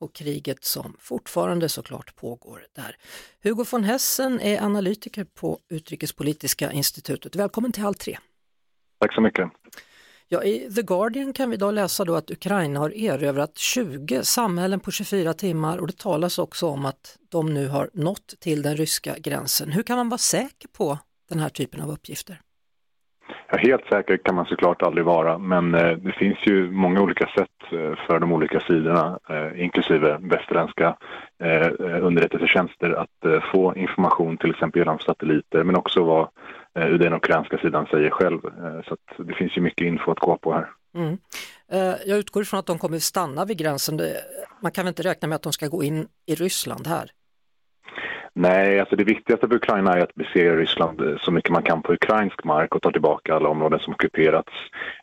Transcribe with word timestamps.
och 0.00 0.14
kriget 0.14 0.64
som 0.64 0.96
fortfarande 0.98 1.68
såklart 1.68 2.16
pågår 2.16 2.66
där. 2.72 2.96
Hugo 3.42 3.64
von 3.70 3.84
Hessen 3.84 4.40
är 4.40 4.62
analytiker 4.62 5.24
på 5.24 5.58
Utrikespolitiska 5.68 6.72
institutet. 6.72 7.36
Välkommen 7.36 7.72
till 7.72 7.82
Halv 7.82 7.94
tre. 7.94 8.18
Tack 9.00 9.14
så 9.14 9.20
mycket. 9.20 9.50
Ja, 10.28 10.44
I 10.44 10.74
The 10.74 10.82
Guardian 10.82 11.32
kan 11.32 11.50
vi 11.50 11.54
idag 11.54 11.74
läsa 11.74 12.04
då 12.04 12.14
att 12.14 12.30
Ukraina 12.30 12.80
har 12.80 12.90
erövrat 12.90 13.58
20 13.58 14.24
samhällen 14.24 14.80
på 14.80 14.90
24 14.90 15.34
timmar 15.34 15.78
och 15.78 15.86
det 15.86 15.98
talas 15.98 16.38
också 16.38 16.66
om 16.66 16.86
att 16.86 17.18
de 17.28 17.54
nu 17.54 17.68
har 17.68 17.90
nått 17.92 18.34
till 18.40 18.62
den 18.62 18.76
ryska 18.76 19.18
gränsen. 19.18 19.70
Hur 19.70 19.82
kan 19.82 19.96
man 19.96 20.08
vara 20.08 20.18
säker 20.18 20.68
på 20.68 20.98
den 21.28 21.38
här 21.38 21.48
typen 21.48 21.80
av 21.80 21.90
uppgifter? 21.90 22.40
Ja, 23.52 23.58
helt 23.58 23.86
säker 23.88 24.16
kan 24.16 24.34
man 24.34 24.46
såklart 24.46 24.82
aldrig 24.82 25.04
vara, 25.04 25.38
men 25.38 25.74
eh, 25.74 25.96
det 25.96 26.12
finns 26.12 26.38
ju 26.46 26.70
många 26.70 27.00
olika 27.02 27.26
sätt 27.26 27.72
eh, 27.72 27.94
för 28.06 28.18
de 28.18 28.32
olika 28.32 28.60
sidorna, 28.60 29.18
eh, 29.30 29.62
inklusive 29.64 30.18
västerländska 30.20 30.96
eh, 31.42 31.68
underrättelsetjänster, 32.02 32.90
att 32.90 33.24
eh, 33.24 33.40
få 33.52 33.76
information 33.76 34.36
till 34.36 34.50
exempel 34.50 34.80
genom 34.80 34.98
satelliter, 34.98 35.64
men 35.64 35.76
också 35.76 36.04
vad 36.04 36.28
eh, 36.78 36.88
den 36.88 37.12
ukrainska 37.12 37.58
sidan 37.58 37.86
säger 37.90 38.10
själv. 38.10 38.40
Eh, 38.44 38.82
så 38.88 38.94
att 38.94 39.26
det 39.28 39.34
finns 39.34 39.56
ju 39.56 39.60
mycket 39.60 39.86
info 39.86 40.10
att 40.10 40.18
gå 40.18 40.36
på 40.36 40.52
här. 40.52 40.68
Mm. 40.94 41.18
Eh, 41.72 41.94
Jag 42.06 42.18
utgår 42.18 42.42
ifrån 42.42 42.60
att 42.60 42.66
de 42.66 42.78
kommer 42.78 42.98
stanna 42.98 43.44
vid 43.44 43.58
gränsen. 43.58 44.00
Man 44.62 44.72
kan 44.72 44.84
väl 44.84 44.88
inte 44.90 45.02
räkna 45.02 45.28
med 45.28 45.36
att 45.36 45.42
de 45.42 45.52
ska 45.52 45.66
gå 45.66 45.82
in 45.82 46.06
i 46.26 46.34
Ryssland 46.34 46.86
här? 46.86 47.10
Nej, 48.32 48.80
alltså 48.80 48.96
det 48.96 49.04
viktigaste 49.04 49.48
för 49.48 49.54
Ukraina 49.54 49.96
är 49.96 50.00
att 50.00 50.14
besegra 50.14 50.56
Ryssland 50.56 51.00
eh, 51.00 51.16
så 51.20 51.30
mycket 51.30 51.50
man 51.50 51.62
kan 51.62 51.82
på 51.82 51.92
ukrainsk 51.92 52.44
mark 52.44 52.74
och 52.74 52.82
ta 52.82 52.90
tillbaka 52.90 53.34
alla 53.34 53.48
områden 53.48 53.78
som 53.78 53.92
ockuperats. 53.92 54.52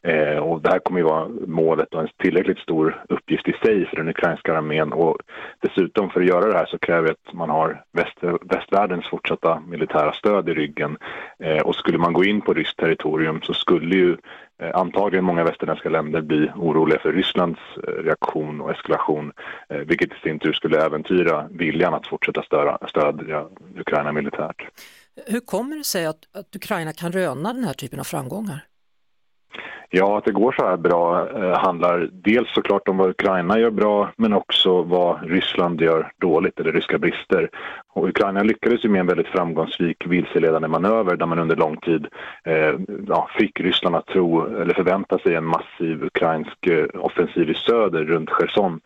Eh, 0.04 0.38
och 0.38 0.62
det 0.62 0.70
här 0.70 0.80
kommer 0.80 1.00
ju 1.00 1.06
vara 1.06 1.28
målet 1.48 1.94
och 1.94 2.02
en 2.02 2.08
tillräckligt 2.18 2.60
stor 2.60 3.04
uppgift 3.10 3.48
i 3.48 3.54
sig 3.54 3.86
för 3.86 3.96
den 3.96 4.10
ukrainska 4.10 4.58
armén. 4.58 4.94
Och 4.94 5.18
dessutom 5.60 6.10
för 6.10 6.22
att 6.22 6.28
göra 6.28 6.48
det 6.48 6.58
här 6.58 6.66
så 6.66 6.80
kräver 6.80 7.08
det 7.08 7.14
att 7.14 7.34
man 7.34 7.50
har 7.50 7.84
väst, 7.94 8.18
västvärldens 8.42 9.08
fortsatta 9.10 9.60
militära 9.68 10.14
stöd 10.14 10.50
i 10.50 10.54
ryggen. 10.54 10.98
Eh, 11.40 11.60
och 11.60 11.76
skulle 11.76 11.98
man 11.98 12.14
gå 12.14 12.24
in 12.24 12.42
på 12.42 12.54
ryskt 12.54 12.78
territorium 12.78 13.42
så 13.42 13.54
skulle 13.54 13.96
ju 13.96 14.18
antagligen 14.74 15.26
många 15.26 15.44
västerländska 15.44 15.90
länder 15.90 16.22
bli 16.22 16.52
oroliga 16.56 17.00
för 17.00 17.14
Rysslands 17.14 17.60
eh, 17.88 17.92
reaktion 17.92 18.62
och 18.62 18.72
eskalation, 18.72 19.32
eh, 19.70 19.78
vilket 19.78 20.12
i 20.12 20.16
sin 20.24 20.40
tur 20.40 20.54
skulle 20.54 20.86
äventyra 20.86 21.48
viljan 21.52 21.94
att 21.94 22.08
fortsätta 22.08 22.44
störa, 22.44 22.78
stödja 22.88 23.46
Ukraina 23.80 24.12
militärt. 24.12 24.68
Hur 25.26 25.40
kommer 25.40 25.76
det 25.76 25.84
sig 25.84 26.06
att, 26.06 26.20
att 26.34 26.56
Ukraina 26.56 26.94
kan 26.94 27.12
röna 27.12 27.54
den 27.54 27.64
här 27.64 27.74
typen 27.74 28.00
av 28.00 28.04
framgångar? 28.04 28.60
Ja, 29.90 30.18
att 30.18 30.26
det 30.26 30.32
går 30.32 30.52
så 30.52 30.68
här 30.68 30.78
bra 30.78 31.30
eh, 31.30 31.60
handlar 31.60 32.10
dels 32.12 32.54
såklart 32.54 32.88
om 32.88 32.98
vad 32.98 33.10
Ukraina 33.10 33.60
gör 33.60 33.72
bra, 33.72 34.12
men 34.18 34.34
också 34.34 34.82
vad 34.82 35.24
Ryssland 35.24 35.82
gör 35.82 36.12
dåligt, 36.22 36.60
eller 36.60 36.72
ryska 36.72 36.98
brister. 36.98 37.50
Och 37.98 38.08
Ukraina 38.08 38.44
lyckades 38.44 38.86
ju 38.86 38.90
med 38.90 39.00
en 39.00 39.08
väldigt 39.08 39.28
framgångsrik 39.28 40.08
vilseledande 40.08 40.68
manöver 40.68 41.16
där 41.16 41.26
man 41.26 41.40
under 41.40 41.56
lång 41.56 41.78
tid 41.78 42.08
eh, 42.44 42.74
ja, 43.08 43.30
fick 43.40 43.60
Ryssland 43.60 43.96
att 43.96 44.08
tro, 44.08 44.56
eller 44.62 44.74
förvänta 44.74 45.20
sig 45.20 45.36
en 45.36 45.46
massiv 45.46 46.04
ukrainsk 46.04 46.68
eh, 46.68 46.86
offensiv 46.94 47.50
i 47.50 47.54
söder 47.54 48.06
runt 48.06 48.30
Cherson, 48.30 48.80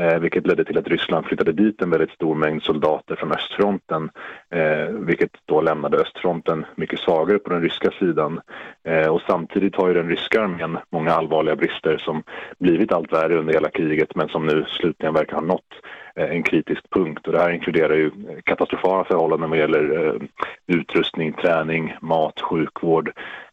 eh, 0.00 0.18
vilket 0.18 0.46
ledde 0.46 0.64
till 0.64 0.78
att 0.78 0.88
Ryssland 0.88 1.26
flyttade 1.26 1.52
dit 1.52 1.82
en 1.82 1.90
väldigt 1.90 2.10
stor 2.10 2.34
mängd 2.34 2.62
soldater 2.62 3.16
från 3.16 3.32
östfronten, 3.32 4.10
eh, 4.50 4.94
vilket 4.94 5.32
då 5.46 5.60
lämnade 5.60 5.96
östfronten 5.96 6.66
mycket 6.76 7.00
svagare 7.00 7.38
på 7.38 7.50
den 7.50 7.62
ryska 7.62 7.90
sidan. 7.90 8.40
Eh, 8.84 9.08
och 9.08 9.22
samtidigt 9.26 9.76
har 9.76 9.88
ju 9.88 9.94
den 9.94 10.08
ryska 10.08 10.42
armén 10.42 10.78
många 10.92 11.12
allvarliga 11.12 11.56
brister 11.56 11.98
som 11.98 12.22
blivit 12.58 12.92
allt 12.92 13.12
värre 13.12 13.38
under 13.38 13.54
hela 13.54 13.70
kriget 13.70 14.14
men 14.14 14.28
som 14.28 14.46
nu 14.46 14.64
slutligen 14.68 15.14
verkar 15.14 15.34
ha 15.34 15.42
nått 15.42 15.74
Eh, 16.18 16.30
en 16.30 16.42
kritisk 16.42 16.90
punkt. 16.90 17.26
Och 17.26 17.32
det 17.32 17.38
här 17.38 17.50
inkluderar 17.50 17.94
ju 17.94 18.10
katastrofala 18.44 19.04
förhållanden 19.04 19.50
vad 19.50 19.58
gäller 19.58 20.06
eh, 20.06 20.22
utrustning, 20.66 21.32
träning, 21.32 21.96
mat, 22.00 22.40
sjukvård, 22.40 23.12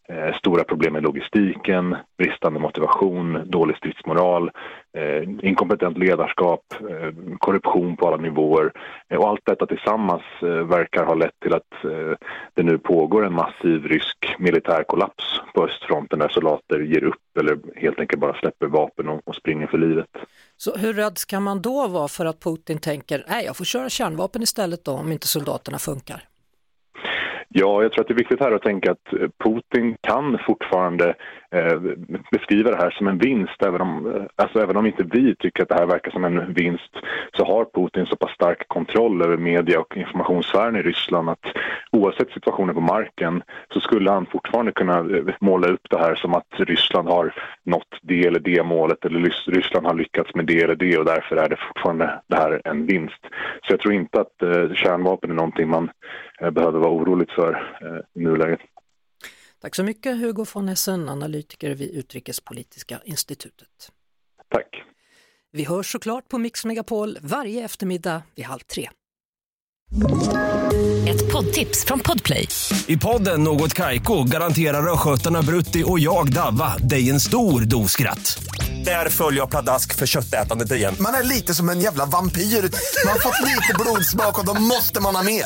eh, 0.10 0.36
stora 0.36 0.64
problem 0.64 0.94
med 0.94 1.04
logistiken, 1.04 1.96
bristande 2.18 2.60
motivation, 2.60 3.42
dålig 3.46 3.78
stridsmoral, 3.78 4.52
inkompetent 5.42 5.98
ledarskap, 5.98 6.62
korruption 7.38 7.98
på 7.98 8.08
alla 8.08 8.18
nivåer. 8.18 8.72
Och 9.16 9.28
allt 9.28 9.42
detta 9.46 9.66
tillsammans 9.66 10.22
verkar 10.42 11.06
ha 11.06 11.14
lett 11.14 11.40
till 11.42 11.54
att 11.54 11.74
det 12.54 12.64
nu 12.64 12.78
pågår 12.78 13.26
en 13.26 13.34
massiv 13.34 13.86
rysk 13.86 14.36
militär 14.40 14.84
kollaps 14.84 15.42
på 15.54 15.66
östfronten 15.66 16.20
där 16.20 16.30
soldater 16.30 16.80
ger 16.80 17.04
upp 17.04 17.38
eller 17.40 17.58
helt 17.76 18.00
enkelt 18.00 18.22
bara 18.22 18.34
släpper 18.34 18.68
vapen 18.68 19.10
och 19.10 19.36
springer 19.36 19.68
för 19.68 19.78
livet. 19.78 20.10
Så 20.58 20.78
hur 20.78 20.94
rädd 20.94 21.18
ska 21.18 21.40
man 21.40 21.62
då 21.62 21.88
vara 21.88 22.08
för 22.08 22.26
att 22.26 22.40
Putin 22.40 22.80
tänker, 22.80 23.26
nej 23.28 23.46
jag 23.46 23.58
får 23.58 23.66
köra 23.66 23.90
kärnvapen 23.90 24.44
istället 24.44 24.86
då 24.86 24.92
om 24.92 25.12
inte 25.12 25.28
soldaterna 25.28 25.80
funkar? 25.80 26.30
Ja, 27.58 27.82
jag 27.82 27.92
tror 27.92 28.02
att 28.02 28.08
det 28.08 28.14
är 28.14 28.18
viktigt 28.18 28.40
här 28.40 28.52
att 28.52 28.62
tänka 28.62 28.92
att 28.92 29.14
eh, 29.14 29.30
Putin 29.44 29.98
kan 30.02 30.38
fortfarande 30.46 31.16
eh, 31.52 31.80
beskriva 32.32 32.72
det 32.72 32.78
här 32.78 32.90
som 32.90 33.08
en 33.08 33.18
vinst. 33.18 33.64
Även 33.64 33.82
om, 33.82 34.16
eh, 34.16 34.24
alltså, 34.36 34.60
även 34.60 34.78
om 34.78 34.86
inte 34.86 35.04
vi 35.04 35.36
tycker 35.36 35.64
att 35.64 35.70
det 35.70 35.76
här 35.76 35.86
verkar 35.86 36.12
som 36.12 36.26
en 36.26 36.54
vinst 36.54 36.92
så 37.38 37.46
har 37.46 37.66
Putin 37.66 38.06
så 38.06 38.16
pass 38.16 38.32
stark 38.32 38.68
kontroll 38.68 39.22
över 39.22 39.38
media 39.38 39.80
och 39.80 39.98
informationssfären 39.98 40.76
i 40.76 40.82
Ryssland 40.82 41.30
att 41.30 41.46
oavsett 41.92 42.32
situationen 42.32 42.76
på 42.76 42.82
marken 42.82 43.44
så 43.74 43.80
skulle 43.80 44.12
han 44.12 44.26
fortfarande 44.26 44.72
kunna 44.72 44.98
eh, 44.98 45.36
måla 45.40 45.68
upp 45.68 45.88
det 45.90 46.00
här 46.00 46.16
som 46.16 46.34
att 46.34 46.54
Ryssland 46.58 47.08
har 47.08 47.34
nått 47.64 48.00
det 48.02 48.26
eller 48.26 48.40
det 48.40 48.64
målet 48.64 49.06
eller 49.06 49.20
Ryssland 49.52 49.88
har 49.88 49.94
lyckats 49.94 50.36
med 50.36 50.46
det 50.46 50.62
eller 50.62 50.76
det 50.76 50.98
och 50.98 51.06
därför 51.06 51.36
är 51.36 51.50
det 51.50 51.58
fortfarande 51.68 52.22
det 52.28 52.36
här 52.36 52.62
en 52.66 52.86
vinst. 52.86 53.22
Så 53.68 53.74
jag 53.74 53.80
tror 53.80 53.94
inte 53.94 54.22
att 54.22 54.42
eh, 54.42 54.74
kärnvapen 54.74 55.32
är 55.32 55.36
någonting 55.36 55.70
man 55.70 55.90
eh, 56.42 56.50
behöver 56.50 56.80
vara 56.80 56.92
orolig 56.92 57.32
för 57.32 57.45
eh, 57.54 58.22
i 58.22 58.24
nuläget. 58.24 58.60
Tack 59.62 59.76
så 59.76 59.84
mycket 59.84 60.18
Hugo 60.18 60.46
von 60.54 60.70
Essen, 60.70 61.10
analytiker 61.10 61.76
vid 61.76 61.92
Utrikespolitiska 61.92 63.00
institutet. 63.06 63.92
Tack. 64.52 64.84
Vi 65.52 65.64
hörs 65.64 65.92
såklart 65.92 66.28
på 66.30 66.38
Mix 66.38 66.66
Megapol 66.66 67.18
varje 67.22 67.66
eftermiddag 67.66 68.22
vid 68.36 68.46
halv 68.46 68.60
tre. 68.60 68.90
Ett 71.08 71.32
poddtips 71.32 71.86
från 71.86 72.00
Podplay. 72.00 72.48
I 72.88 72.98
podden 72.98 73.44
Något 73.44 73.74
Kaiko 73.74 74.24
garanterar 74.24 74.94
östgötarna 74.94 75.42
Brutti 75.42 75.84
och 75.88 76.00
jag, 76.00 76.34
Davva, 76.34 76.78
dig 76.78 77.10
en 77.10 77.20
stor 77.20 77.62
dos 77.62 77.92
skratt. 77.92 78.44
Där 78.86 79.10
följer 79.10 79.40
jag 79.40 79.50
pladask 79.50 79.96
för 79.96 80.06
köttätandet 80.06 80.72
igen. 80.72 80.96
Man 81.00 81.14
är 81.14 81.24
lite 81.24 81.54
som 81.54 81.70
en 81.70 81.80
jävla 81.80 82.06
vampyr. 82.06 82.42
Man 82.42 83.12
har 83.14 83.20
fått 83.20 83.42
lite 83.42 83.74
blodsmak 83.80 84.40
och 84.40 84.46
då 84.46 84.62
måste 84.62 85.02
man 85.02 85.16
ha 85.16 85.24
mer. 85.24 85.46